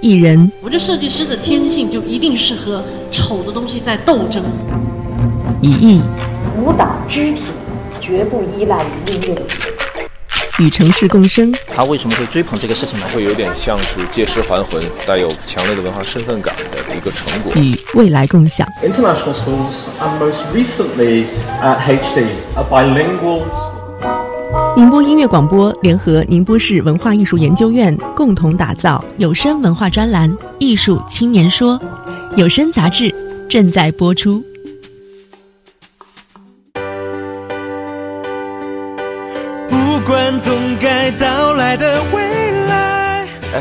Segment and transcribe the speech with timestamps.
[0.00, 0.50] 艺人。
[0.60, 4.42] 我觉得设计师的天性就一定是和丑的东西在斗争。
[5.62, 6.00] 以艺，
[6.58, 7.42] 舞蹈肢体
[8.00, 9.42] 绝不依赖于音乐。
[10.58, 13.06] 与城市共生，他为什么会追捧这个事情呢？
[13.14, 17.52] 会有点像是借尸还魂，带有强烈的文化身份感的一个成果。
[17.54, 18.68] 与未来共享。
[18.82, 21.24] International schools and most recently
[21.62, 22.26] at HD
[22.56, 23.44] are bilingual.
[24.76, 31.78] 宁波音乐广播联合宁波市文化艺术研究院共同打造有声文化专栏《艺术青年说》，
[32.36, 33.12] 有声杂志
[33.48, 34.49] 正在播出。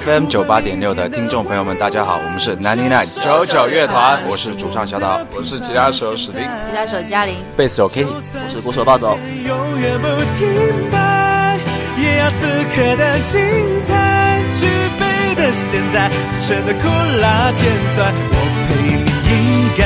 [0.10, 9.20] FM 九八点六的听众朋友们，大家好，我们是 Ninety Nine 九九乐团，我是主唱小岛，我是吉他手史丁，吉他手嘉玲，贝斯手 Kenny，我是鼓手暴走。
[9.46, 10.48] 永远不停
[10.90, 11.60] 摆，
[11.96, 13.40] 也要此刻的精
[13.84, 14.66] 彩，举
[14.98, 16.88] 杯的现在，此生的苦
[17.22, 18.36] 辣甜酸，我
[18.68, 19.86] 陪你饮干。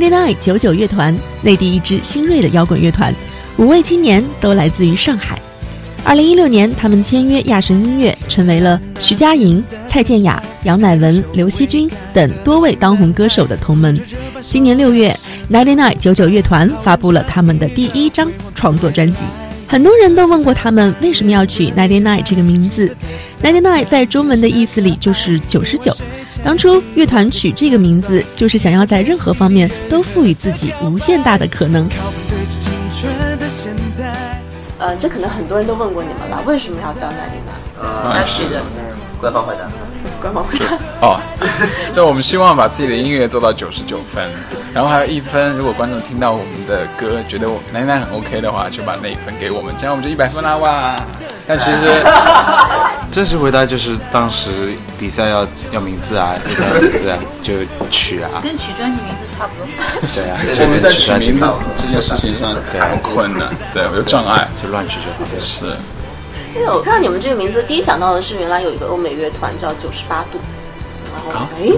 [0.00, 3.14] Ninety Nine 九九乐团，内地一支新锐的摇滚乐团，
[3.58, 5.38] 五位青年都来自于上海。
[6.06, 13.98] 二零一六年，他们签约亚神音乐，成为了徐佳莹、蔡健雅、杨乃文、刘惜君等多位当红歌手的同门。
[14.42, 15.18] 今年六月
[15.50, 19.18] ，Ninety Nine 九九乐团发布了他们的第一张创作专辑。
[19.66, 22.94] 很多人都问过他们为什么要取 Ninety Nine 这个名字。
[23.42, 25.96] Ninety Nine 在中文的意思里就是九十九。
[26.44, 31.88] 当初乐团取这个名字，就是想要在任何方面都赋予自己无限大的可能。
[34.84, 38.12] 呃，这可能很多人都问过你们了，为什么要叫奈琳娜？
[38.12, 38.60] 他取的，
[39.18, 39.60] 官方回答。
[40.20, 40.66] 官方回答。
[41.00, 41.18] 哦，
[41.90, 44.22] 就我们希望把自己的音乐做到九十九分，
[44.74, 50.96] 然后还有一分，如果观众听到我们的歌，觉得我奶奶很 OK 的话，就把那一分给我们，这样我们就一百分啦哇！
[51.46, 52.04] 但其实，
[53.14, 54.50] 正式回答就是当时
[54.98, 56.34] 比赛要要名字啊，
[56.74, 57.52] 要名字啊，就
[57.88, 59.64] 取啊，跟取专辑名字差不多。
[60.02, 61.46] 对啊，我们在取名字
[61.78, 65.30] 这件事情上很困难，对，有障碍，就乱取就好。
[65.40, 65.64] 是。
[66.56, 70.40] 因为我看到你们这个名字，第一想到的是原来有一个欧美乐团叫九十八度，
[71.32, 71.76] 然后哎，有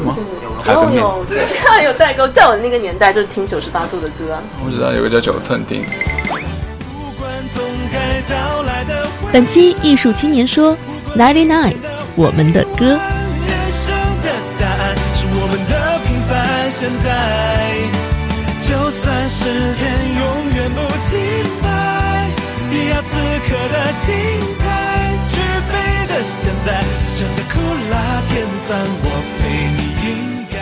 [0.72, 4.38] 有有 有代沟，在我那个年代就是听九十八度的歌。
[4.64, 5.84] 我知道有个叫九寸钉。
[9.30, 10.74] 本期艺术青年说
[11.16, 11.76] ，Ninety Nine，
[12.14, 13.00] 我们的歌。
[18.60, 19.44] 就算时
[19.74, 19.80] 间
[20.14, 20.22] 永
[20.54, 21.14] 远不停
[21.62, 21.66] 摆，
[22.72, 23.16] 也要此
[23.46, 23.74] 刻的
[24.04, 24.06] 精
[24.58, 24.62] 彩。
[25.28, 25.34] 举
[25.70, 25.72] 杯
[26.08, 27.54] 的现在，此生的苦
[27.90, 27.94] 辣
[28.28, 28.34] 甜
[28.66, 28.68] 酸，
[29.02, 29.06] 我
[29.38, 29.40] 陪
[29.76, 30.06] 你饮
[30.50, 30.54] 干。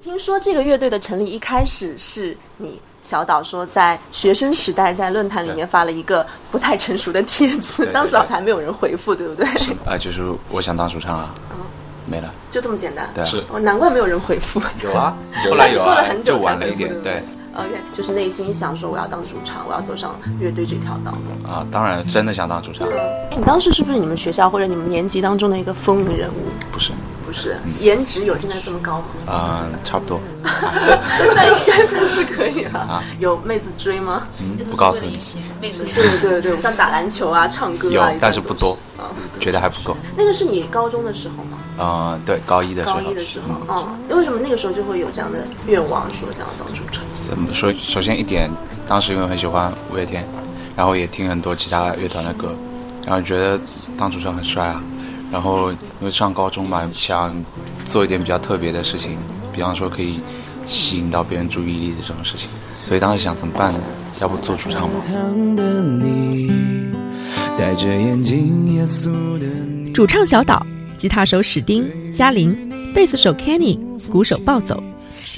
[0.00, 2.80] 听说这个乐队的成立一开始是你。
[3.00, 9.46] 小岛说，在学生时代，在论坛里面发了一个不太成熟的帖子，当时好像还没有人回复，对不对？
[9.86, 11.56] 啊，就是我想当主唱啊，嗯，
[12.06, 13.08] 没了，就这么简单。
[13.14, 14.60] 对，是哦，难怪没有人回复。
[14.82, 15.16] 有啊，
[15.48, 17.22] 后来过了很久就晚了一点，对。
[17.52, 21.12] OK，就是内心想说我要当主唱，我要走上乐队这条道。
[21.44, 22.86] 啊，当然真的想当主唱。
[22.88, 26.46] 哎，你当时是不是你们学校或者你们年级当中的一个风云人物？
[26.70, 26.92] 不是。
[27.30, 29.32] 不是颜值有现在这么高吗？
[29.32, 30.20] 啊，差不多。
[30.42, 32.80] 那应该算是可以了。
[32.80, 34.26] 啊，有妹子追吗？
[34.40, 35.16] 嗯，不告诉你。
[35.60, 38.76] 妹子对对对，像打篮球啊、唱歌啊，有，但是不多。
[38.98, 39.96] 啊，觉得还不够。
[40.16, 41.58] 那个是你高中的时候吗？
[41.78, 42.96] 啊，对，高一的时候。
[42.96, 43.60] 高一的时候，
[44.08, 47.04] 嗯，为什么那个时候就会有这样的愿望，说想要当主唱？
[47.24, 47.72] 怎么说？
[47.78, 48.50] 首先一点，
[48.88, 50.26] 当时因为很喜欢五月天，
[50.74, 52.56] 然后也听很多其他乐团的歌，
[53.06, 53.56] 然后觉得
[53.96, 54.82] 当主唱很帅啊。
[55.32, 57.34] 然后因为上高中嘛，想
[57.86, 59.16] 做一点比较特别的事情，
[59.52, 60.20] 比方说可以
[60.66, 63.78] 吸引到别人注意力的这种事情，所以当时想怎么办呢？
[64.20, 64.94] 要不做主唱吧。
[69.94, 70.66] 主唱小岛，
[70.98, 73.78] 吉他手史丁、嘉玲，贝斯手 Kenny，
[74.10, 74.82] 鼓手暴走，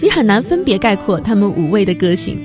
[0.01, 2.39] 你很难分别概括他们五位的个性。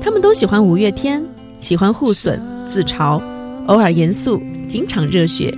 [0.00, 1.22] 他们都喜欢五月天，
[1.60, 3.20] 喜欢互损、自嘲，
[3.66, 5.52] 偶尔严肃，经常热血。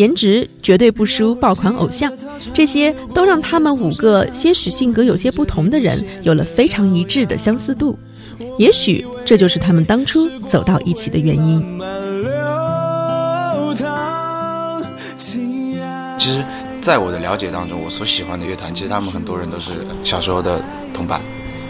[0.00, 2.10] 颜值绝对不输爆款偶像，
[2.54, 7.98] 这些都让他们五个些许性格有些不同的人有了非常一致的相似度。
[8.58, 11.78] 也许这就是他们当初走到一起的原因。
[16.18, 16.42] 其实，
[16.80, 20.62] 在我的了解当中，我所喜欢的乐团，其实他们很多人都是小时候的
[20.94, 21.20] 同伴，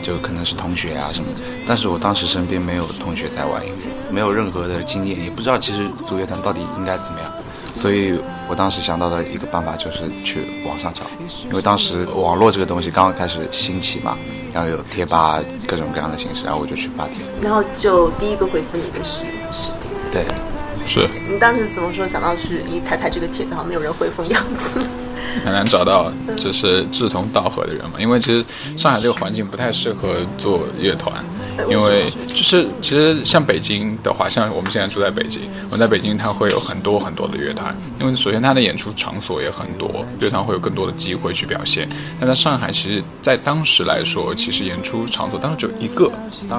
[0.05, 1.41] 就可能是同学啊什么的。
[1.67, 7.33] 但是我当时身边没有同学在玩音乐，没有任何的经验，也不知道其实组乐团到底应该怎么样。
[7.73, 8.19] 所以
[8.49, 11.03] 我当时想到的一个办法就是去网上找，
[11.49, 14.19] 因为当时网络这个东西刚刚开始兴起嘛，
[14.53, 17.17] 然后有贴吧各种各样的形式，然后我就去发帖。
[17.41, 19.73] 然后就第一个回复你的是是，
[20.11, 20.25] 对，
[20.87, 22.07] 是你当时怎么说？
[22.09, 24.81] 想到是你踩踩这个帖子，好像没有人回复样子。
[25.45, 28.45] 很难找到就是志同道合的人嘛，因为其实
[28.77, 31.15] 上海这个环境不太适合做乐团，
[31.69, 41.89] 因为就是其实像北京的话，像我们现在住在北京，我们在北京它会有很多很多的乐团，因为首先它的演出场所也很多，乐团会有更多的机会去表现。
[42.19, 46.11] 但在上海，其实，在当时来说，其实演出场所当时只有一个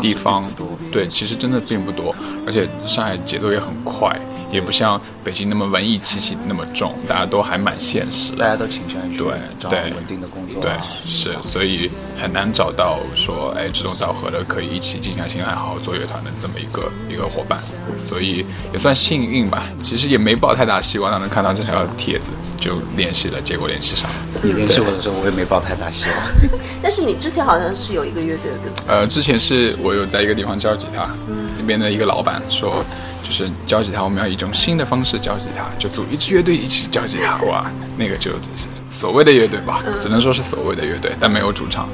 [0.02, 0.52] 地方，
[0.92, 2.16] 对，其实真的并不多，
[2.46, 4.16] 而且上海节奏也很快。
[4.52, 10.72] 也不像北京那么文艺气息那么重，大家都还蛮现实的，大家都倾向于对找对稳定的工作，对
[11.06, 11.90] 是，所以
[12.22, 17.58] 很难找到说哎志同道合的可以一起静下心来好好做乐团的这么一个一个伙伴，
[18.00, 19.64] 所以也算幸运吧。
[19.82, 22.26] 其实也没抱太大希望，当时看到这条帖子
[22.58, 24.16] 就联系了，结果联系上了。
[24.44, 26.18] 你联系我的时候，我也没抱太大希望。
[26.84, 28.84] 但是你之前好像是有一个乐队的，对吧？
[28.88, 31.10] 呃，之前是我有在一个地方教吉他，
[31.58, 32.84] 那边的一个老板说。
[33.32, 37.42] 就是教吉他，我们要以一种新的方式教吉他，就组一支乐队一起教吉他。
[37.46, 41.88] 哇，那个就是所谓的乐队吧，只能说是所谓的乐队，但没有主唱。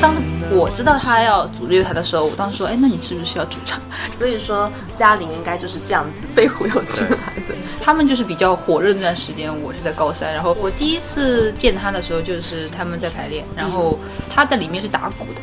[0.00, 0.14] 当
[0.48, 7.54] 我知道他要组乐团的时候，我当时说：“哎，那你是不是需要主唱？”所以说，嘉玲应该就是这样子被忽悠进来的。
[7.82, 13.98] 他们就是比较火热那段时间，我是在高三，然后我第一次见他的时候，就是他们在排练，然后
[14.30, 15.40] 他的里面是打鼓的，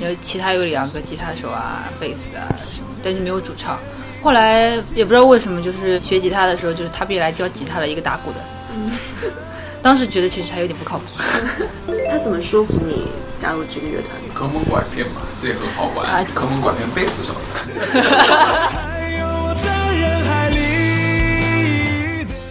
[0.00, 2.91] 然后其他有两个吉他手啊、贝斯啊什么。
[3.02, 3.78] 但是没有主唱，
[4.22, 8.38] 后来也不知道为什么，就是学吉他的时候，就是他必来教吉他的一个打鼓的。
[8.74, 8.90] 嗯，
[9.82, 11.04] 当时觉得其实还有点不靠谱。
[12.08, 14.10] 他怎么说服你加入这个乐团？
[14.34, 16.08] 坑蒙拐骗嘛，这也很好玩。
[16.08, 17.40] 啊，坑蒙拐骗贝斯手的。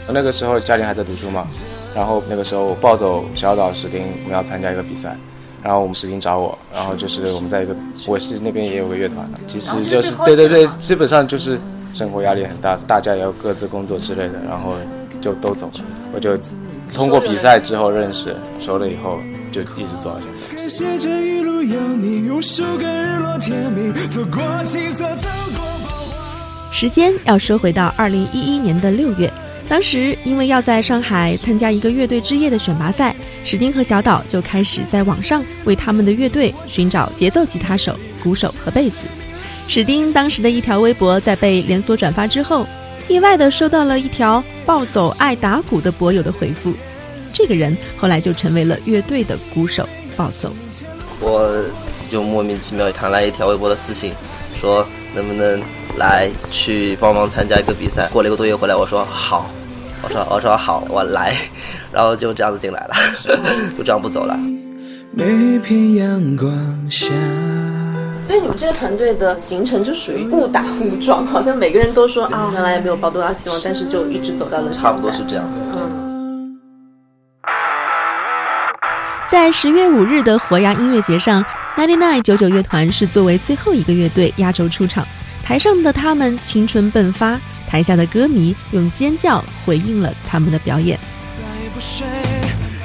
[0.13, 1.47] 那个时候家里还在读书嘛，
[1.95, 5.15] 然后那个时候暴走小岛史丁，我们要参加一个比赛。
[5.63, 7.75] 然后我们石丁找我，然后就是我们在一个，
[8.07, 11.59] 我是那边也有个乐团，其实就是对对对，基本上就是
[11.93, 14.73] 生活压力很大，大家也要各自工作之类的，然后
[15.21, 15.73] 就都走了。
[16.13, 16.37] 我就
[16.93, 19.19] 通过比赛之后认识，熟了以后
[19.51, 20.27] 就一直做到现
[20.57, 20.67] 在。
[26.71, 29.31] 时间要说回到二零一一年的六月。
[29.69, 39.07] 当时因为要在上海参加一个乐队之夜的选拔赛，史丁和小岛就开始在网上为他们的乐队寻找节奏吉他手、鼓手和贝斯。
[39.67, 42.67] 史丁当时的一条微博在被连锁转发之后，
[43.07, 46.73] 意外的收到了一条“暴走爱打鼓”的博友的回复，
[47.31, 49.87] 这个人后来就成为了乐队的鼓手
[50.17, 50.53] 暴走。
[51.21, 51.63] 我
[52.11, 54.11] 就莫名其妙弹来一条微博的私信，
[54.59, 54.85] 说
[55.15, 55.61] 能不能
[55.97, 58.09] 来去帮忙参加一个比赛。
[58.11, 59.49] 过了一个多月回来，我说好。
[60.03, 61.35] 我说我说好，我来，
[61.91, 62.95] 然后就这样子进来了，
[63.77, 64.35] 就这样不走了。
[65.11, 66.49] 每片阳光
[66.89, 67.13] 下。
[68.23, 75.51] 所以你们这个团队的形成就属于误打误撞，好像每个人都说啊，原来也没有抱多大希望，但是就一直走到了差不多是这样的。
[75.75, 76.57] 嗯。
[79.29, 81.45] 在十月五日的活牙音乐节上
[81.77, 85.05] ，Ninety Nine 九九乐团是作为最后一个乐队压轴出场，
[85.51, 87.37] 台上的他们青春迸发。
[87.67, 90.97] 台下的歌迷用尖叫回应了他们的表演。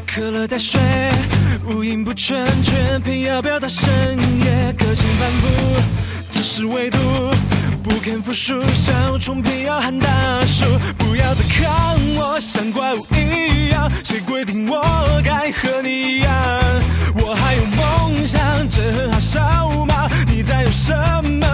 [0.04, 0.80] 渴了带水，
[1.68, 3.88] 五音不全，全偏要表达深
[4.44, 5.46] 夜，个性反复，
[6.32, 6.98] 只是唯独
[7.84, 10.10] 不肯服输，小虫偏要喊大
[10.44, 10.64] 叔，
[10.98, 11.64] 不要再看
[12.16, 14.82] 我像怪物一样，谁规定我
[15.22, 16.32] 该和你一样？
[17.14, 20.10] 我还有梦想，这很好笑吗？
[20.26, 20.92] 你在有什
[21.22, 21.45] 么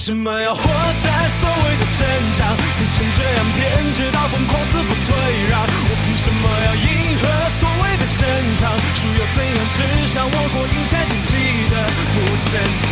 [0.00, 2.00] 什么要活在所谓的正
[2.32, 2.56] 常？
[2.56, 3.60] 凭什么这样偏
[3.92, 5.12] 执到疯狂，死不退
[5.50, 5.60] 让？
[5.60, 6.88] 我凭什么要迎
[7.20, 7.28] 合
[7.60, 8.24] 所谓的正
[8.56, 8.72] 常？
[8.94, 9.54] 输又怎样？
[9.76, 9.78] 至
[10.08, 11.36] 少我过赢在自己
[11.70, 11.74] 的
[12.14, 12.16] 不
[12.50, 12.56] 正
[12.88, 12.90] 常。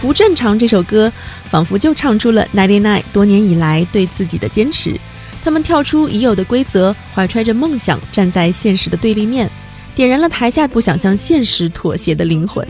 [0.00, 1.12] 不正常这首歌，
[1.50, 4.98] 仿佛就唱出了 Ninety Nine 多年以来对自己的坚持。
[5.44, 9.50] 他们跳出已有的规则，怀揣着梦想，站在现实的对立面，
[9.94, 12.66] 点燃了台下不想向现实妥协的灵魂。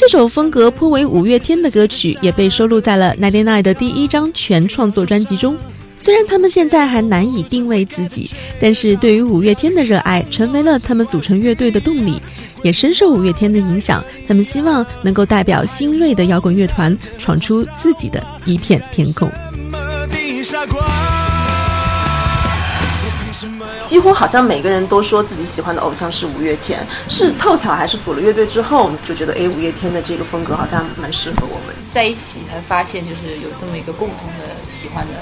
[0.00, 5.58] 这首风格颇为五月天的歌曲也被收录在了 Ninety Nine 的第一张全创作专辑中。
[5.98, 12.18] 虽然他们现在还难以定位自己，但是对于五月天的热爱成为了他们组成乐队的动力，
[12.62, 14.02] 也深受五月天的影响。
[14.26, 19.30] 他们希望能够代表新锐的摇滚乐团，闯出自己的一片天空。
[23.90, 31.74] 几乎好像每个人都说自己喜欢的偶像是五月天，是凑巧还是组了乐队之后就觉得，哎，五月天的这个风格好像蛮适合我们。
[31.92, 35.14] 在一起才发现，就是有这么一个共同的喜欢的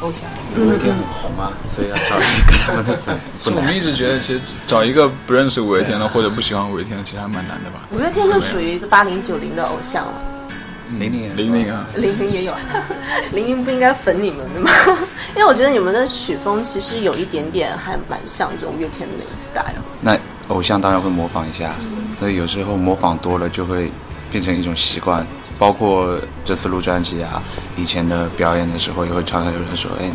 [0.00, 0.22] 偶像。
[0.60, 3.48] 五月天很红嘛，所以要找一个他们的粉丝。
[3.48, 7.86] 是我们一直觉得，其实找一个不认识五月天的或者不喜欢五月天的，其实还蛮难的吧。
[7.92, 10.20] 五月天就属于八零九零的偶像了。
[10.98, 12.54] 零零零零啊，零零也有，
[13.32, 14.70] 零零不应该粉你们的吗？
[15.34, 19.82] 因为我觉得你们的曲风其实有一点点还蛮像这五月天的那个 style。
[20.00, 20.16] 那
[20.48, 21.74] 偶像当然会模仿一下，
[22.18, 23.90] 所以有时候模仿多了就会
[24.30, 25.26] 变成一种习惯。
[25.58, 27.42] 包括这次录专辑啊，
[27.76, 30.12] 以前的表演的时候也会常常有人说：“哎，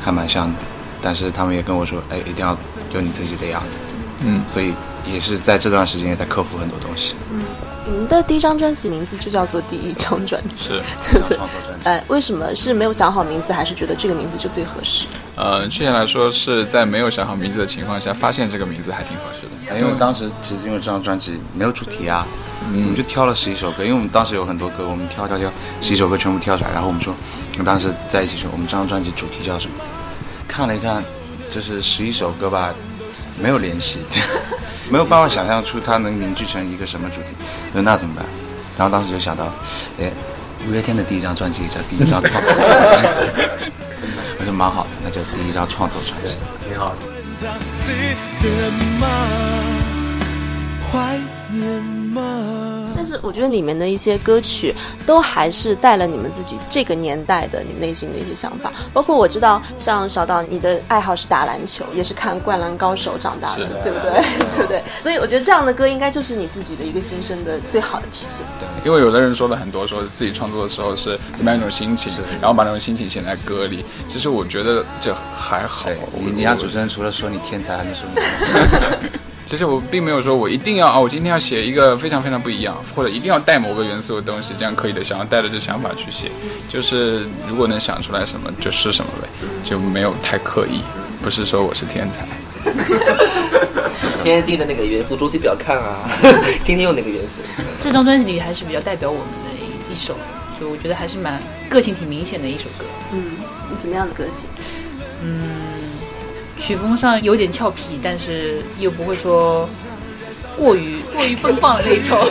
[0.00, 0.54] 还蛮像的。”
[1.02, 2.56] 但是他们也跟我说：“哎，一定要
[2.94, 3.78] 有你自己的样子。”
[4.24, 4.72] 嗯，所以
[5.04, 7.16] 也是在这段时间也在克服很多东西。
[7.32, 7.42] 嗯。
[7.88, 11.38] 你们的第一张专辑名字就叫做第一张专辑，是对不对？
[11.84, 15.06] 哎，为什么是没有想好名字，还是觉得这个名字就最合适？
[15.36, 19.78] 呃，确切来说是在没有想好名字的情况下，发现这个名字还挺合适的。
[19.80, 22.26] 因为当时其实因为这张专辑没有主题啊，
[22.72, 25.50] 我们就挑了十一首歌，因为我们当时有很多歌，我们挑挑挑，
[25.80, 27.14] 十一首歌全部挑出来，然后我们说，
[27.52, 29.74] 我们当时在一起说，我们这张专辑主题叫什么？
[30.48, 31.04] 看了一看，
[31.54, 32.74] 就是十一首歌吧，
[33.40, 34.00] 没有联系。
[34.88, 37.28] 没有办法想象出它能凝聚成一个什么主题，
[37.72, 38.24] 那那怎么办？
[38.78, 39.44] 然后当时就想到，
[39.98, 40.12] 哎，
[40.68, 42.52] 五月天的第一张专辑叫第一张创作，
[44.38, 46.34] 我说蛮好的，那就第一张创作专辑，
[46.68, 46.98] 挺好的。
[52.96, 54.74] 但是我觉得里面的一些歌曲
[55.04, 64.10] 都还是带了你们自己这个年代的你内心的一些想法，包括我知道像小岛，你的爱好是打篮球，也是看《灌篮高手》长大的，对不对？
[64.56, 64.82] 对不对？
[65.02, 68.46] 所以我觉得这样的歌应该就是你自己的一个心声的最好的体现。
[68.58, 73.84] 对，因为有的人说了很多，说自己创作的时候是怎么样一种心情，然后把那种心情写在歌里。
[74.08, 75.88] 其实我觉得这还好。
[76.14, 79.08] 你你让主持人除了说你天才，还能说你？
[79.46, 85.04] 其实我并没有说，我一定要啊，我今天要写一个非常非常不一样，或者一定要带某个元素的东西，这样可以的。
[85.04, 86.28] 想要带着这想法去写，
[86.68, 89.28] 就是如果能想出来什么就是什么呗，
[89.64, 90.82] 就没有太刻意。
[91.22, 92.26] 不是说我是天才。
[94.22, 96.10] 天天盯着那个元素周期表看啊，
[96.64, 97.40] 今天用哪个元素？
[97.80, 99.54] 这张专辑里还是比较代表我们的
[99.88, 100.18] 一首，
[100.60, 102.84] 就我觉得还是蛮个性挺明显的一首歌。
[103.12, 103.36] 嗯，
[103.70, 104.48] 你怎么样的个性？
[105.22, 105.55] 嗯。
[106.66, 109.70] 曲风上有点俏皮，但是又不会说
[110.56, 112.18] 过于过于奔放的那种。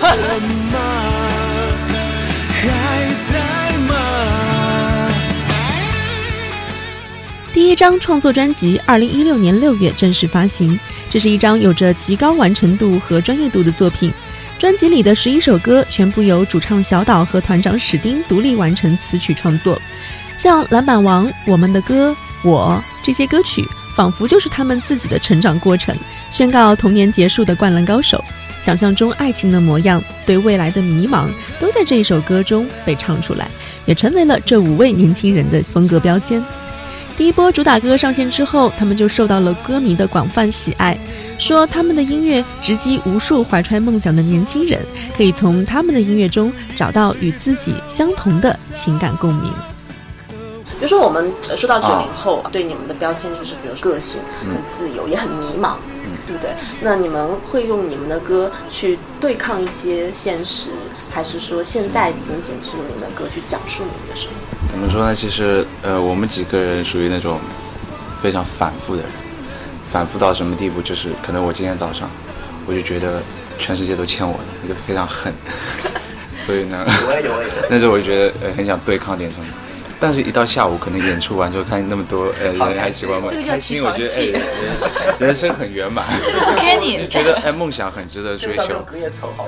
[7.54, 10.77] 第一张创作专辑，二零一六年六月正式发行。
[11.10, 14.12] 这是一张有着极高完成度和专业度的作品。
[14.60, 19.82] 专辑里的十一首歌全部由主唱小岛和团长史丁独立完成词曲创作，
[20.38, 22.10] 像《篮板王》《我们的歌》
[22.44, 23.65] 《我》这些歌曲。
[23.95, 25.95] 仿佛就是他们自己的成长过程，
[26.31, 28.23] 宣告童年结束的灌篮高手，
[28.61, 31.27] 想象中爱情的模样，对未来的迷茫，
[31.59, 33.47] 都在这一首歌中被唱出来，
[33.85, 36.43] 也成为了这五位年轻人的风格标签。
[37.17, 40.97] 第一波主打歌上线之后，他们就受到了歌迷的广泛喜爱，
[41.39, 44.81] 说他们的音乐直击无数怀揣梦想的年轻人，
[45.15, 49.53] 可以从他们的音乐中找到与自己相同的情感共鸣。
[50.86, 55.77] 比如说，我们说到九零后，对你们的标签就是，比如个性很自由，也很迷茫，
[56.27, 56.51] 对不对？
[56.80, 60.70] 那你们会用你们的歌去对抗一些现实，
[61.12, 64.72] 还是说现在仅仅是用你们的歌去讲述你们的生活？
[64.72, 65.15] 怎么说呢？
[65.15, 67.39] 其实，呃，我们几个人属于那种
[68.22, 69.12] 非常反复的人，
[69.89, 70.84] 反复到什么地步？
[70.84, 72.08] 就是可能我今天早上
[72.68, 73.24] 我就觉得
[73.58, 75.34] 全世界都欠我的，我就非常恨，
[76.46, 76.86] 所以呢，
[77.72, 79.46] 那时候我就觉得呃很想对抗点什么。
[79.99, 86.05] 但是，一到下午，可能演出完之后，看那么多呃人还喜欢我，开心，我觉得哎， 人生很圆满。
[86.25, 88.85] 这个是 Kenny，就觉得哎，梦想很值得追求。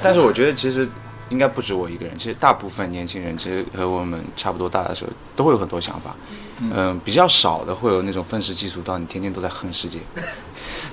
[0.02, 0.90] 但是我觉得其实
[1.30, 6.16] 应该不止我一个人，其实大部分年轻人其实和我们差不多大的时候，都会有很多想法。
[6.60, 10.00] 嗯，比较少的会有那种愤世嫉俗到你天天都在恨世界。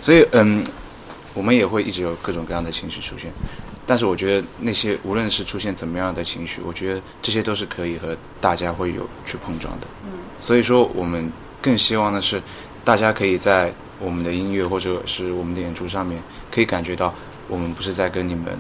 [0.03, 0.63] 所以嗯，
[1.33, 3.33] 我们也会一直有各种各样的情绪出现。
[3.87, 9.87] 但是我觉得那些无论是出现怎么样的情绪，我觉得这些都是可以和大家会有去碰撞的。
[10.05, 12.43] 嗯，所以说我们更希望的是，
[12.83, 17.13] 大家可以在我们的音乐或者是我们的演出上面，可以感觉到
[17.47, 18.57] 我们不是在跟你们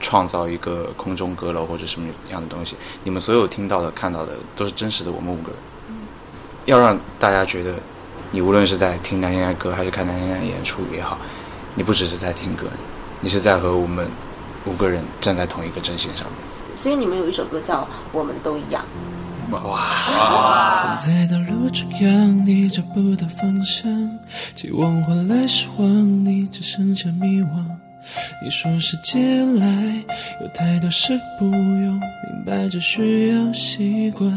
[0.00, 5.58] 创造一个空中阁楼或者什么样的东西，你们所有听到的、看到的都是真实的我们五个人。
[5.90, 5.94] 嗯，
[6.64, 7.74] 要让大家觉得，
[8.32, 11.16] 你无论是在听南天的歌还是看南天的演出也好，
[11.76, 12.66] 你不只是在听歌，
[13.20, 14.10] 你是在和我们。
[14.66, 17.82] 五个人站在同一个阵线上面，所以你们有一首歌叫
[18.12, 18.84] 《我们都一样》。
[19.52, 19.60] 哇！
[19.68, 24.18] 哇在道路中央，你找不到方向，
[24.56, 25.88] 期望换来失望，
[26.24, 27.64] 你只剩下迷惘。
[28.42, 29.66] 你说时间来，
[30.40, 34.32] 有太多事不用明白，只需要习惯。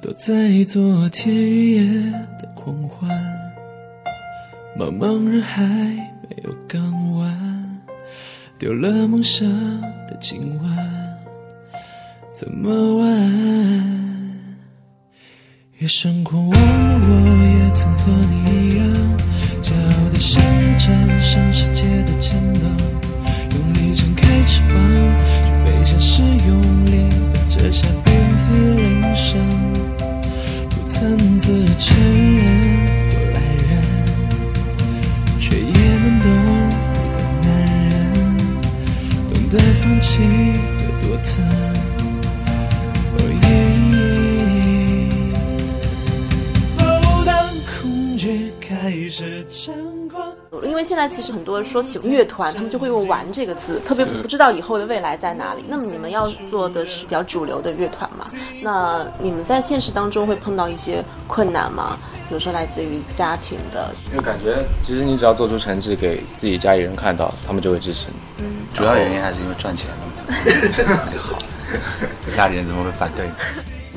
[0.00, 1.82] 都在昨天夜
[2.40, 3.08] 的狂欢，
[4.76, 6.80] 茫茫人海没有港
[7.18, 7.71] 湾，
[8.62, 9.44] 丢了梦想
[10.06, 10.78] 的今晚
[12.32, 13.08] 怎么玩？
[15.80, 17.10] 夜深狂妄的我
[17.44, 18.86] 也曾和你一样，
[19.64, 22.62] 骄傲地向日站上世界的肩膀，
[23.50, 24.78] 用力张开翅膀，
[25.18, 28.42] 却被现实用力地折下遍体
[28.76, 29.34] 鳞伤。
[30.70, 31.96] 不曾自称
[39.52, 41.44] 的放弃有多疼。
[43.18, 43.46] 哦耶！
[46.78, 46.80] 不，
[47.26, 47.30] 当
[47.66, 50.34] 恐惧开始猖狂。
[50.62, 55.64] 因为现在其实很多人说起乐团，他们就会用“玩”这个字，特别不知道以后的未来在哪里。
[55.66, 58.26] 那么你们要做的是比较主流的乐团嘛？
[58.60, 61.96] 那你们在现实当中会碰到一些困难吗？
[62.28, 68.44] 比如说来自于家庭的，因为感觉其实你只要做出成绩给自己家里人看到，他们就会支持你。
[68.44, 71.38] 嗯，主要原因还是因为赚钱了嘛， 就好。
[72.36, 73.30] 家里人怎么会反对？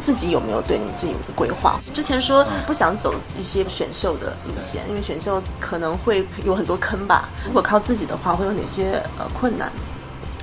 [0.05, 1.79] 自己有没有对你自己有一个规划？
[1.91, 7.27] 之前说不想走一些选秀的路线，因为选秀可能会有很多坑吧。
[7.43, 9.71] 如果靠自己的话，会有哪些呃困难？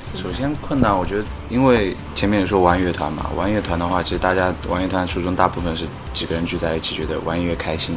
[0.01, 7.97] 首先困难，我觉得因为前面也说玩乐团嘛，玩乐团的话，其实大家玩乐团初衷大部分是几个人聚在一起，觉得玩音乐开心，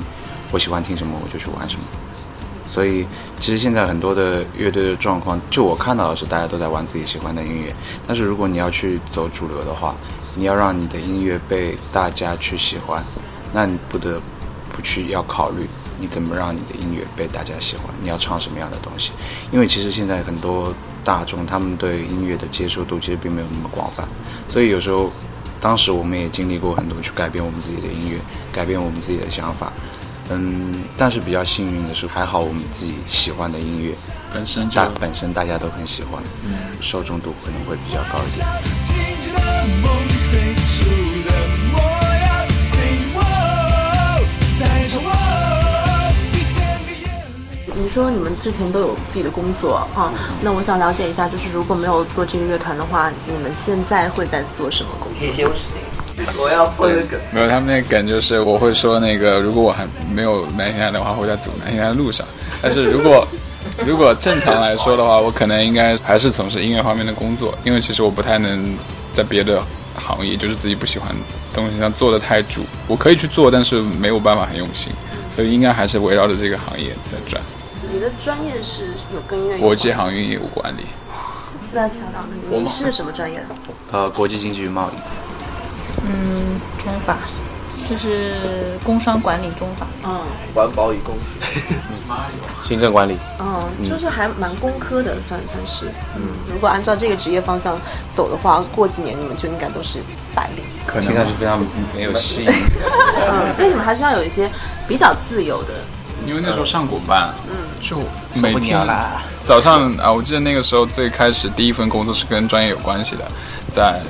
[0.51, 1.81] 我喜欢听什么我就去玩什么。
[2.67, 3.07] 所以
[3.39, 7.73] 其实现在很多的乐队的状况，就我看到的是大家都在玩自己喜欢的音乐。
[8.05, 9.95] 但是如果你要去走主流的话，
[10.35, 13.03] 你要让你的音乐被大家去喜欢，
[13.53, 14.21] 那你不得
[14.75, 15.65] 不去要考虑
[15.97, 19.11] 你怎么让你的音乐被大家喜欢，你要唱什么样的东西。
[19.51, 20.73] 因为其实现在很多
[21.03, 24.05] 大众他们对音乐的接受度其实并没有那么广泛，
[24.49, 25.09] 所以有时候
[25.61, 28.19] 当时我们也经历过很多去改变我们自己的音乐，
[28.51, 29.71] 改变我们自己的想法。
[30.29, 33.93] 嗯，但是比较幸运的是，还好我们自己喜欢的音乐
[34.33, 39.14] 本身大本身大家都很喜欢，嗯，受众度可能会比较高一点。
[47.77, 55.49] 你说你们之前都有自己的工作啊，那我想了解一下，就是如果没有做这个乐团的话，你们现在会在做什么工作？
[56.37, 57.17] 我要破这个。
[57.31, 62.27] 没有，他们那个梗就是我会说那个，如果我还没有南天的话，会在走南天的路上。
[62.61, 63.25] 但是如果
[63.85, 68.75] 如果正常来说的话，我可能应该还是从事音乐方面的工作，因为其实我不太能
[69.15, 69.63] 在别的
[69.95, 71.15] 行业，就是自己不喜欢的
[71.53, 72.65] 东西上做的太主。
[72.85, 74.91] 我可以去做，但是没有办法很用心，
[75.31, 77.41] 所以应该还是围绕着这个行业在转。
[77.91, 80.81] 你的专业是有跟音乐有国际航运业务管理。
[81.71, 82.35] 那小岛呢？
[82.49, 83.45] 你是什么专业的？
[83.91, 84.93] 呃，国际经济与贸易。
[86.03, 87.17] 嗯，中法，
[87.89, 89.85] 就是工商管理中法。
[90.03, 90.19] 嗯，
[90.53, 91.75] 环保与工学，
[92.61, 93.17] 行政管理。
[93.39, 95.85] 嗯，就是还蛮工科的，算算是。
[96.15, 97.77] 嗯，如果按照这个职业方向
[98.09, 99.99] 走的话，过几年你们就应该都是
[100.33, 100.63] 白领。
[100.85, 101.59] 可能听上去非常
[101.95, 102.55] 没有吸引力。
[103.29, 104.49] 嗯，所以你们还是要有一些
[104.87, 105.73] 比较自由的。
[106.25, 107.97] 因为那时候上过班，嗯，就
[108.41, 108.79] 每天
[109.43, 113.23] 早上啊，我记得那个时候最开始第一份工作是跟专业有关系的，
[113.71, 114.01] 在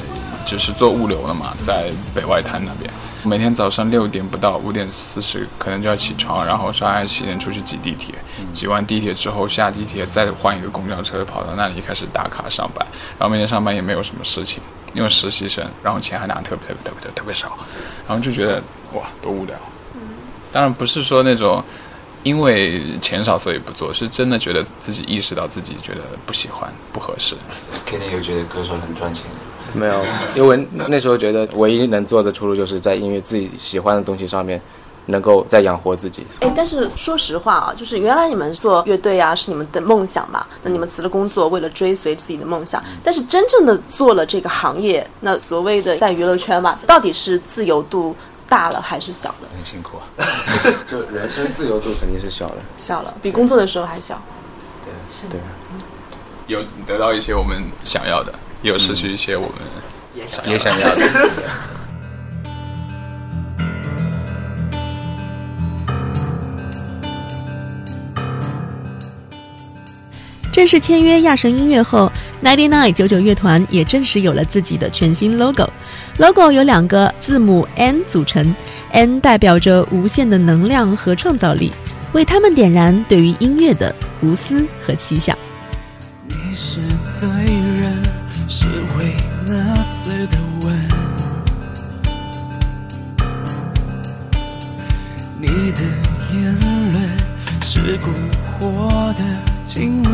[0.46, 2.90] 就是做物流的嘛，在北外滩那边。
[3.26, 8.14] 每天早上六点不到，五点四十可能就要起床，然后刷牙洗脸出去挤地铁，
[8.54, 12.86] 挤完地铁之后下地铁再换一个公交车跑到那里开始打卡上班，
[13.18, 14.62] 然后每天上班也没有什么事情，
[14.94, 17.58] 因为实习生，然后钱还拿特别特别特别特别少，
[18.08, 18.62] 然后就觉得
[18.94, 19.56] 哇多无聊。
[20.52, 21.64] 当然不是说那种。
[22.26, 27.36] 因为钱少所以不做，是真的觉得自己意识到自己觉得不喜欢、不合适。
[27.86, 29.28] 肯定有觉得歌手很赚钱。
[29.76, 34.60] 没有，因为那时候觉得唯一能做的出路就是在音乐自己喜欢的东西上面，
[35.08, 36.26] 能够再养活自己。
[36.40, 42.84] 哎，但是说实话啊，就是原来你们做乐队啊是你们的梦想嘛，那你们辞了工作，为了追随自己的梦想。
[43.04, 48.16] 但是真正的做了这个行业，那所谓的在娱乐圈嘛，到底是自由度？
[48.48, 49.50] 大了还是小了？
[49.52, 50.24] 很辛苦啊，
[50.88, 54.22] 就人生自由度肯定是小了，小了，比工作的时候还小。
[54.86, 55.40] 对，是的。
[56.46, 59.52] 有得到一些我们想要的，也有失去一些我们
[60.16, 61.02] 也想也想要的。
[70.52, 75.70] 正式签约亚神音乐后，Ninety Nine 九九乐团也正式有了自己的全新 logo。
[76.18, 78.56] logo 由两个字母 N 组成
[78.92, 81.72] ，N 代表着无限的能量和创造力，
[82.14, 85.38] 为他们点燃对于音乐的无私和奇想。
[86.28, 86.80] 你是
[87.20, 87.65] 最热，
[88.48, 90.74] 是为那次的吻。
[95.38, 95.82] 你的
[96.34, 96.60] 言
[96.92, 96.96] 论
[97.64, 98.10] 是蛊
[98.60, 99.24] 惑的
[99.66, 100.12] 亲吻，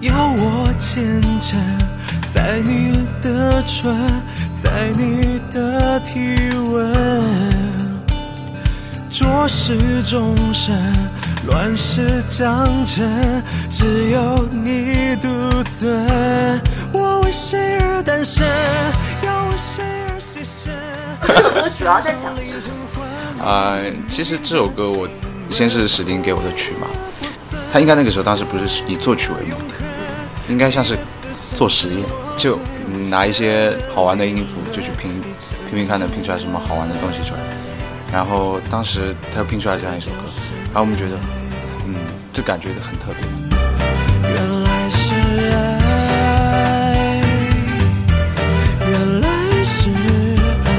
[0.00, 1.58] 要我虔诚
[2.34, 3.96] 在你的唇，
[4.62, 6.18] 在你的体
[6.70, 6.92] 温，
[9.10, 10.76] 浊世众生。
[11.46, 15.28] 乱世将成，只有你独
[15.64, 16.08] 尊。
[16.92, 18.46] 我为谁而诞生？
[19.24, 20.70] 要为谁而牺牲？
[21.26, 23.44] 这首歌主要在讲的是什么？
[23.44, 23.76] 啊、
[24.08, 25.08] 其实这首歌我
[25.50, 26.86] 先是史丁给我的曲嘛，
[27.72, 29.74] 他应该那个时候当时不是以作曲为目的，
[30.48, 30.96] 应该像是
[31.56, 32.06] 做实验，
[32.38, 32.56] 就
[33.10, 35.20] 拿一些好玩的音符就去拼
[35.68, 37.40] 拼拼看能拼出来什么好玩的东西出来。
[38.12, 40.18] 然后当时他又拼出来这样一首歌，
[40.72, 41.18] 然后我们觉得，
[41.86, 41.94] 嗯，
[42.32, 43.20] 这感觉很特别。
[44.22, 45.14] 原来是
[45.52, 47.20] 爱，
[48.88, 49.28] 原来
[49.64, 49.90] 是
[50.64, 50.70] 爱。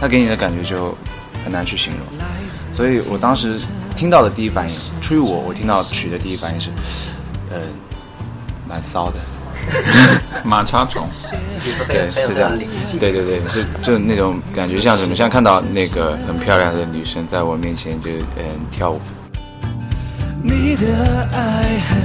[0.00, 0.96] 他给你的感觉就
[1.44, 2.06] 很难去形容，
[2.72, 3.58] 所以我当时
[3.96, 6.70] 听到的第一反应，出于我，我听到曲的第一反应是，
[7.50, 7.62] 呃，
[8.68, 9.18] 蛮骚的，
[10.44, 11.06] 马叉虫，
[11.88, 12.50] 对，是这样，
[12.98, 19.00] 对对对，是就那种感觉像什么，像看到那个很漂亮的女生在我面前就嗯跳舞，
[20.42, 21.98] 你的爱恨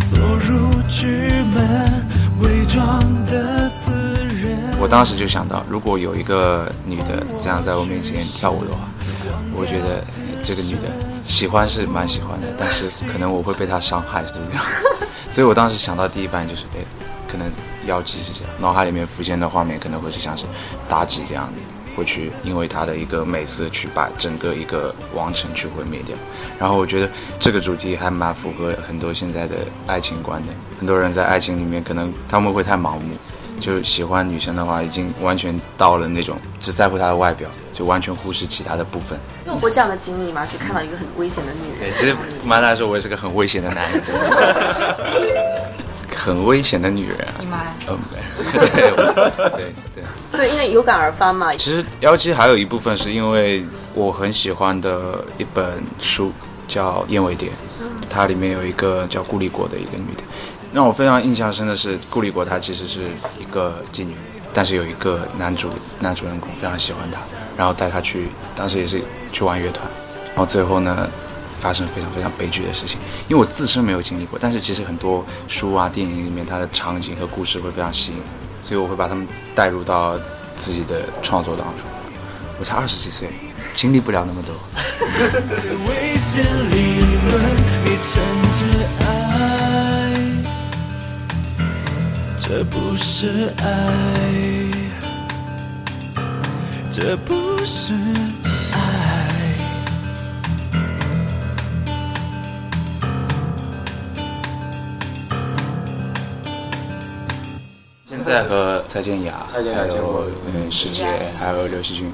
[0.00, 1.06] 锁入剧
[1.54, 2.06] 门，
[2.42, 4.56] 伪装的自然。
[4.80, 8.88] 我当时就想到，如果有一个女的这样在我面前跳舞的话，
[9.54, 10.04] 我觉得
[10.46, 10.82] 这个女的
[11.24, 14.64] 喜欢是蛮喜欢的，但是可能我会被她伤害，是这样。
[15.28, 16.84] 所以我当时想到第一反应就是，哎，
[17.26, 17.50] 可能
[17.84, 20.44] 妖姬是这样，脑海里面浮现的画面可能会是像是
[20.88, 26.16] 妲己这样的，会去因为她的一个美色去把整个一个王城去毁灭掉。
[26.60, 29.56] 然后我觉得这个主题还蛮符合很多现在的
[29.88, 33.16] 爱情观的，很多人在爱情里面可能他们会太盲目。
[33.60, 39.18] 就喜欢女生的话，已经完全到了那种只在乎她的外表，就完全忽视其他的部分。
[39.44, 40.46] 你有过这样的经历吗？
[40.46, 41.92] 就看到一个很危险的女人。
[41.94, 42.14] 其实
[42.44, 44.02] 蛮来说，我也是个很危险的男人，
[46.14, 47.34] 很危险的女人啊。
[47.38, 47.74] 你妈呀？
[47.88, 48.20] 嗯， 对，
[49.50, 50.04] 对对对。
[50.32, 51.54] 对，因为有感而发嘛。
[51.54, 53.64] 其实妖姬还有一部分是因为
[53.94, 56.32] 我很喜欢的一本书
[56.68, 57.48] 叫《燕尾蝶》，
[58.10, 60.22] 它里面有一个叫顾立国的一个女的。
[60.76, 63.04] 让我非常印象深的是，顾立国她其实是
[63.40, 64.14] 一个妓女，
[64.52, 67.18] 但是有一个男主男主人公非常喜欢她，
[67.56, 69.88] 然后带她去，当时也是去玩乐团，
[70.26, 71.08] 然后最后呢，
[71.58, 72.98] 发生非常非常悲剧的事情。
[73.26, 78.22] 因为我自身没有经历过，但是其实很多书啊、电影里面它的场景和故事会非常吸引我，
[78.62, 80.18] 所以我会把他们带入到
[80.58, 81.76] 自己的创作当中。
[82.58, 83.30] 我才二十几岁，
[83.76, 84.54] 经历不了那么多。
[92.96, 93.66] 是爱，
[96.90, 97.92] 这不是
[98.72, 98.78] 爱。
[108.06, 111.04] 现在和蔡健雅、蔡健雅还有嗯师姐，
[111.38, 112.10] 还有刘惜君，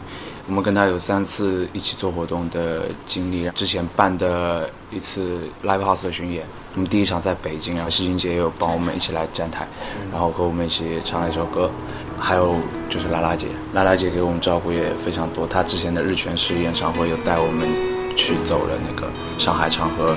[0.48, 3.48] 我们跟他有三次一起做活动的经历。
[3.50, 9.66] 之前办的一次 live house 的巡演，我们第一场在北京，然后世君姐也有帮我们一起来站台，
[10.10, 11.70] 然后和我们一起唱了一首歌。
[12.18, 12.54] 还有
[12.88, 15.46] 就是拉拉姐，拉拉姐给我们照顾也非常多。
[15.46, 17.68] 她之前的日全食演唱会有带我们
[18.16, 20.14] 去走了那个上海场和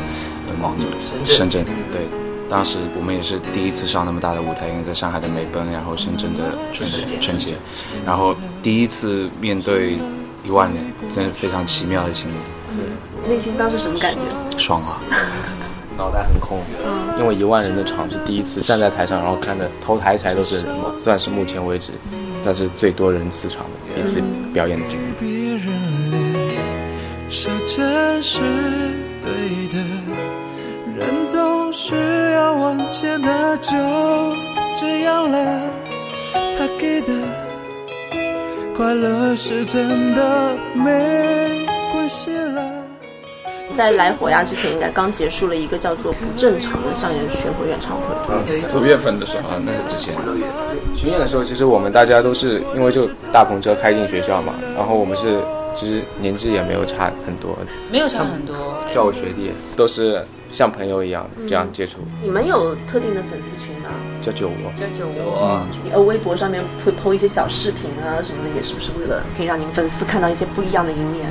[0.50, 2.25] 嗯深圳，对。
[2.50, 7.56] 当时我们也是第一次上那么大的舞台，因为在上海的美奔，然后深圳的春节春节，
[8.06, 9.98] 然后第一次面对
[10.44, 10.84] 一万人，
[11.16, 12.34] 真是非常奇妙的经历。
[13.28, 14.24] 内心当时什么感觉？
[14.58, 15.02] 爽啊！
[15.98, 16.60] 脑袋很空，
[17.18, 21.92] 因为一万人的场是第一次站在台上，然后看着头抬起来都是人嘛，算是目前为止，
[22.44, 24.22] 但是最多人次场的一次
[24.54, 25.14] 表演的经历。
[25.18, 25.58] 别
[31.76, 33.76] 人脸是真是对的，人总是要往前的，就
[34.80, 35.38] 这样了。
[36.58, 37.12] 他给的
[38.76, 42.64] 快乐是真的，没关系了。
[43.76, 48.80] 在来火鸭之前，应该刚结束了一个叫做《不正常》的校园巡回演唱会。
[48.80, 50.16] 五月份的时候啊，那是之前
[50.96, 55.42] 巡演的时候，其实我们大家都是因为就大篷车开进学校嘛，然后我们是
[55.76, 57.58] 其实年纪也没有差很多，
[57.92, 58.56] 没有差很多，
[58.94, 62.00] 叫我学弟，都是像朋友一样这样接触。
[62.24, 63.90] 你们有特定的粉丝群吗？
[64.22, 65.62] 叫酒窝，叫酒窝。
[65.92, 71.30] 呃，微博上面会 PO 一些小视频啊什么的，也是不是为了可以让您粉丝看到一些不一样的一面？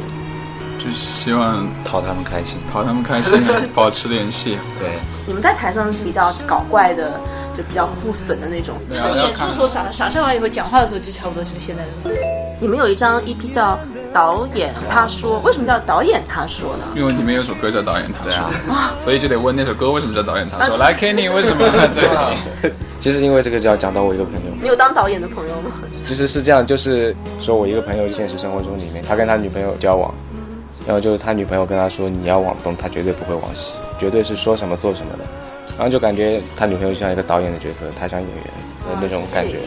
[0.78, 3.40] 就希望讨他们开心，讨他们开心，
[3.74, 4.58] 保持联系。
[4.78, 4.90] 对。
[5.26, 7.18] 你们在台上是比较搞怪的，
[7.54, 8.76] 就比较互损的那种。
[8.90, 12.20] 就是演出的时候耍耍上来以后，讲话的时候就差不多就是现在的。
[12.60, 13.72] 你们有一张 EP 叫
[14.14, 16.84] 《导演他说》，为什么叫导演他说呢？
[16.94, 18.32] 因为里面有首歌叫《导演他说》，
[18.72, 20.76] 啊所以就得问那首歌为什么叫导演他说。
[20.76, 21.68] 来，Kenny 为什么？
[22.62, 25.72] 对，其实因为这个就要讲到我一个朋友，你有当导演的朋友吗？
[26.04, 30.14] 其实是这样，就是说我一个朋友现实生活中里面，他跟他女朋友交往，
[30.86, 35.24] 然后就是他女朋友跟他说你要往东，他绝对不会往西，绝对是说什么做什么的，
[35.76, 38.44] 然后就感觉他女朋友就像一个导演的角色，他像演员
[38.90, 39.58] 的那种感觉，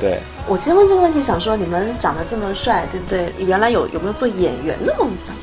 [0.00, 0.20] 对。
[0.48, 3.32] 我其实问这个问题，想说你们长得这么帅，对不对？
[3.44, 5.34] 原来有有没有做演员的梦想？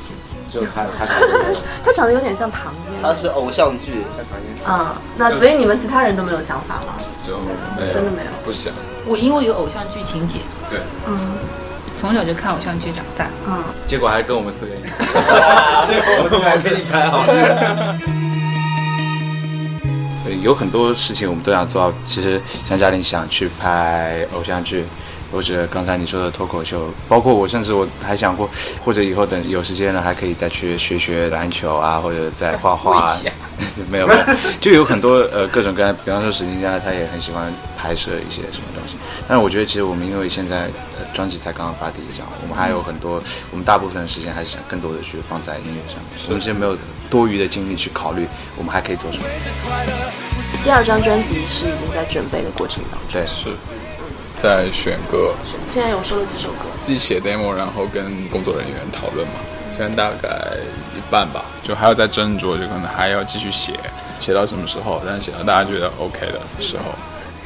[0.50, 1.04] 就他他
[1.84, 4.04] 他长得有点像唐嫣，他是偶像剧
[4.64, 4.96] 啊。
[5.16, 6.94] 那所以你们其他人都没有想法吗？
[7.26, 8.72] 就没有，真的没有，不想。
[9.04, 10.38] 我因为有偶像剧情节，
[10.70, 11.18] 对，嗯，
[11.96, 14.82] 从小就看偶像剧长大，嗯，结果还跟我们四个一起，
[15.86, 17.26] 结果我们还给你拍好。
[20.44, 21.92] 对，有很多事情我们都想做到。
[22.06, 24.84] 其实像嘉玲想去拍偶像剧，
[25.32, 28.48] 或者刚才你说的脱口秀，包括我，甚至我还想过，
[28.84, 33.16] 或者以后等有时间了，还可以再去学学篮球啊，或者再画画。
[33.88, 34.20] 没有没有，
[34.60, 38.96] 就有很多呃各种各样，比方说史金佳他也很喜欢拍摄一些什么东西。
[39.26, 40.64] 但是我觉得其实我们因为现在
[40.98, 46.20] 呃专辑才刚刚发第一张，我们还有很多，我们大部分的时间还是想更多的去放在音乐上面。
[46.28, 46.76] 我们其实没有
[47.08, 49.24] 多余的精力去考虑我们还可以做什么。
[50.62, 53.50] 第二张专辑是已经在准备的过程当中，对，是
[54.38, 55.32] 在选歌。
[55.66, 56.66] 现在有收了几首歌？
[56.82, 59.34] 自己写 demo，然后跟工作人员讨论嘛。
[59.76, 60.28] 现在大概
[60.94, 63.72] 一半吧，就还要再斟酌，就可能还要继续写，
[64.20, 65.02] 写到什么时候？
[65.04, 66.94] 但是写到大家觉得 OK 的时候，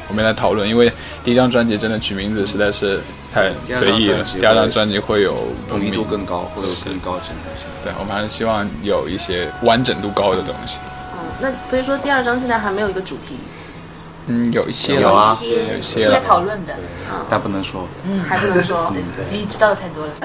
[0.09, 0.67] 我们来讨论。
[0.67, 0.91] 因为
[1.23, 2.99] 第一张专辑真的取名字实在是
[3.33, 7.65] 太随意了，第二张专辑会有浓密度更高，会有更高整合性。
[7.83, 10.77] 对，我们还是希望有一些完整度高的东西。
[11.13, 13.37] 嗯，那所以说第二张现在还没有一个主题。
[14.27, 16.75] 嗯，有一些有啊，有一些在讨论的，
[17.29, 18.93] 但不能说，嗯，还不能说，
[19.31, 20.13] 你知道的太多了。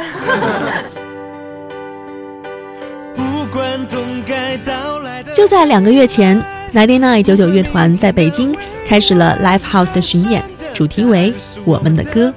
[5.33, 6.45] 就在两个月前
[6.75, 8.55] ，Ninety Nine 九九乐团在北京
[8.87, 10.43] 开始了 Live House 的巡演，
[10.73, 11.33] 主题为
[11.65, 12.29] 《我们的歌》。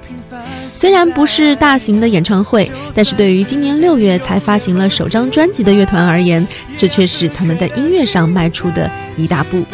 [0.68, 9.64] 虽然不是大型的演唱会，但是对于今年六月才发行了首张专辑的乐团而言，这却是他们在音乐上迈出的一大步。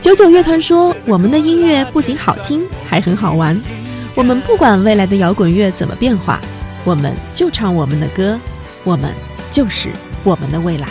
[0.00, 3.60] 九九乐团说：“我们的音乐不仅好听，还很好玩。
[4.14, 6.40] 我们不管未来的摇滚乐怎么变化，
[6.84, 8.38] 我们就唱我们的歌，
[8.84, 9.10] 我们
[9.50, 9.88] 就是
[10.22, 10.86] 我们的未来。”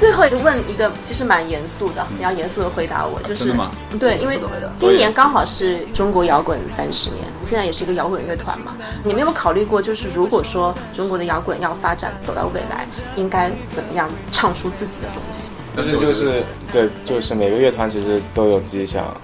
[0.00, 3.52] 最后就问一个，其实蛮严肃的，你要严肃的回答我，就是
[3.98, 4.40] 对，因为
[4.74, 15.50] 今年刚好是中国摇滚三十年，现在也是一个摇滚乐团嘛，你们有没有考虑过，就是如果说中国的摇滚要发展走到未来，应该怎么样唱出自己的东西？
[15.76, 19.14] 但是就是对，就是每个乐团其实都有自己想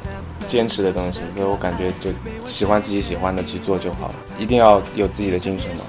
[0.46, 2.10] 坚持的东西，所以我感觉就
[2.46, 5.84] 喜欢自己喜欢的去做就好了，一定要有自己的精神嘛。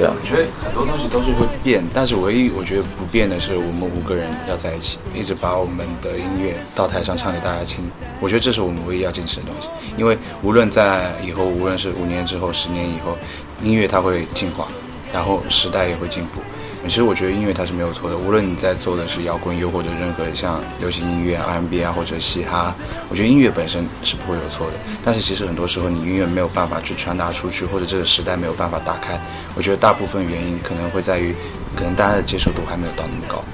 [0.00, 7.84] 对，我觉得很多东西都是会变，但是唯一我觉得不变的是，我们五个人要在一起，一直把我们的音乐到台上唱给大家听。
[8.18, 13.14] 我觉得这是我们唯一要坚持的东西，因为无论在以后，无论是五年之后、十年以后，
[13.62, 14.68] 音乐它会进化，
[15.12, 16.40] 然后时代也会进步。
[16.88, 22.74] 其实我觉得音乐它是没有错的，无论你在做的是摇滚，又或者任何像流行音乐、R&B 啊，或者嘻哈，
[23.08, 24.72] 我觉得音乐本身是不会有错的。
[25.04, 29.20] 但是其实很多时候你音乐没有办法去传达出去，或者这个时代没有办法打开，
[29.54, 31.32] 我觉得大部分原因可能会在于，
[31.76, 33.44] 可能大家的接受度还没有到那么高。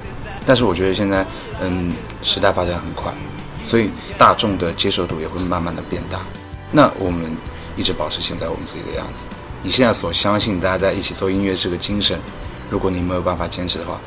[0.45, 1.23] 但是我觉得现在，
[1.61, 3.13] 嗯，时代发展很快，
[3.63, 6.19] 所以大众的接受度也会慢慢的变大。
[6.71, 7.29] 那我们
[7.75, 9.25] 一直保持现在我们自己的样子。
[9.61, 12.17] 你现在所相信大家在一起做音乐这个精神。
[12.69, 13.99] 如果你没有办法坚持的话，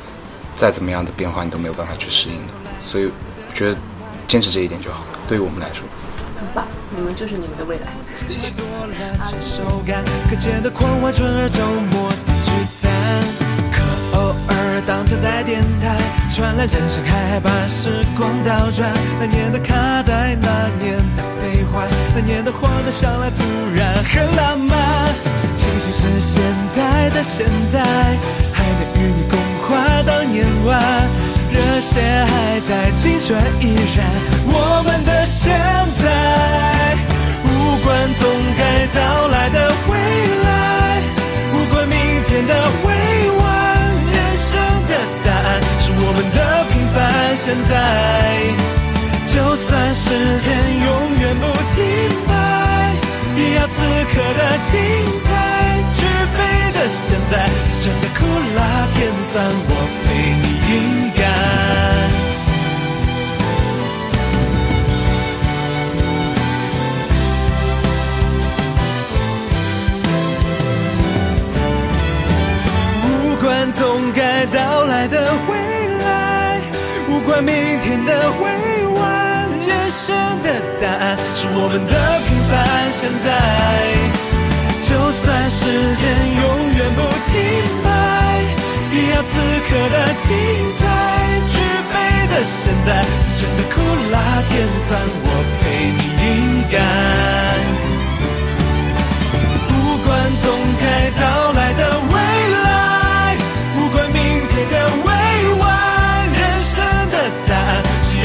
[0.55, 2.53] 再怎么样的变化你都没有办法去适应的。
[2.81, 3.11] 所以我
[3.55, 3.77] 觉得
[4.27, 5.07] 坚持这一点就好了。
[5.27, 5.83] 对于我们来说，
[6.39, 7.87] 很棒，你们就是你们的未来。
[8.27, 8.51] 谢谢。
[13.71, 13.77] 可
[14.17, 15.97] 偶尔当着在电台
[16.29, 23.43] 传来人生海把时光倒转，那年的卡带，那年的悲欢，那年的荒诞想来突
[23.75, 25.13] 然很浪漫。
[25.55, 26.41] 庆幸是现
[26.75, 28.17] 在的现在，
[30.65, 30.79] 晚，
[31.51, 34.05] 热血还在，青春依然，
[34.45, 35.51] 我们的现
[36.01, 36.03] 在，
[37.43, 37.47] 无
[37.83, 38.23] 关总
[38.57, 38.61] 该
[38.93, 39.91] 到来的未
[40.43, 41.01] 来，
[41.53, 41.95] 无关明
[42.27, 42.87] 天的未
[43.37, 43.43] 完，
[44.11, 44.49] 人生
[44.87, 44.91] 的
[45.23, 46.37] 答案是我们的
[46.71, 46.97] 平凡
[47.35, 47.71] 现在。
[49.25, 50.47] 就算时间
[50.85, 50.89] 永
[51.21, 51.79] 远不停
[52.27, 52.31] 摆，
[53.37, 53.77] 也要此
[54.11, 54.73] 刻的精
[55.23, 55.27] 彩。
[55.95, 55.99] 举
[56.35, 56.39] 杯
[56.73, 57.33] 的现在，
[57.71, 58.19] 此生的苦
[58.55, 58.59] 辣
[58.93, 58.99] 甜
[59.31, 59.71] 酸，我
[60.03, 60.05] 陪
[77.23, 80.09] 不管明天的未完，人生
[80.41, 80.49] 的
[80.81, 81.93] 答案是我们的
[82.25, 82.57] 平凡。
[82.91, 83.29] 现在，
[84.81, 84.89] 就
[85.21, 85.61] 算时
[86.01, 86.01] 间
[86.41, 87.37] 永远不停
[87.85, 87.85] 摆，
[88.91, 89.37] 也要此
[89.69, 90.33] 刻的精
[90.79, 90.81] 彩。
[91.53, 91.61] 举
[91.93, 91.93] 杯
[92.33, 93.77] 的现在，此生的苦
[94.11, 94.17] 辣
[94.49, 95.29] 甜酸，我
[95.61, 95.61] 陪
[95.93, 96.25] 你饮
[96.71, 96.81] 干。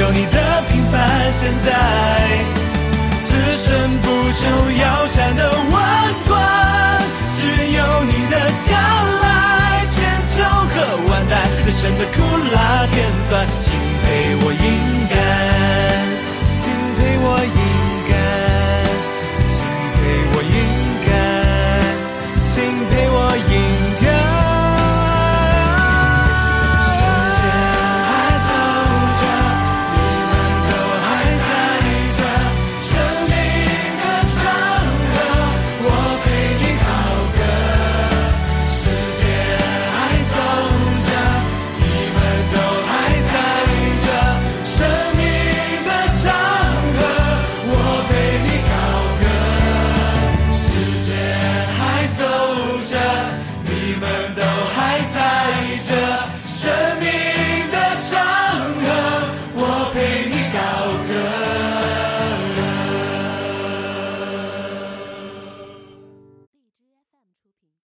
[0.07, 0.39] 有你的
[0.71, 1.69] 平凡现在。
[3.21, 4.47] 此生不求
[4.79, 7.43] 腰缠的万贯，只
[7.73, 8.71] 有你的将
[9.21, 9.99] 来，千
[10.31, 10.75] 秋和
[11.09, 12.23] 万代，人生的苦
[12.55, 14.07] 辣甜酸，请陪